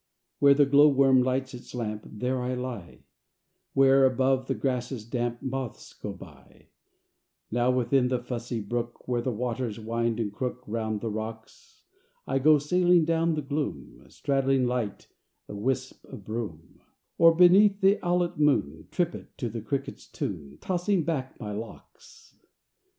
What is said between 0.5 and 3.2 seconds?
the glow worm lights its lamp, There I lie;